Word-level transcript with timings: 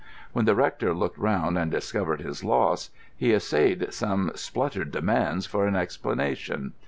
When 0.33 0.45
the 0.45 0.55
rector 0.55 0.95
looked 0.95 1.19
round 1.19 1.59
and 1.59 1.69
discovered 1.69 2.21
his 2.21 2.43
loss, 2.43 2.89
he 3.15 3.33
essayed 3.33 3.93
some 3.93 4.31
spluttered 4.33 4.89
demands 4.91 5.45
for 5.45 5.67
an 5.67 5.75
explanation. 5.75 6.73